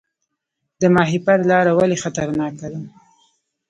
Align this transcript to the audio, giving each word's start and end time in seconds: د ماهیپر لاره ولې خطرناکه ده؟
د 0.81 0.83
ماهیپر 0.95 1.39
لاره 1.49 1.71
ولې 1.79 1.97
خطرناکه 2.03 2.67
ده؟ 2.73 2.81